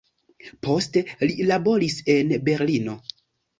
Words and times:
Poste 0.67 1.03
li 1.33 1.47
laboris 1.51 1.99
en 2.17 2.35
Berlino. 2.51 2.99